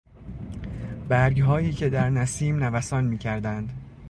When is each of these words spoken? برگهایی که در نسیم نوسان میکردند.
برگهایی 1.09 1.73
که 1.73 1.89
در 1.89 2.09
نسیم 2.09 2.63
نوسان 2.63 3.03
میکردند. 3.03 3.69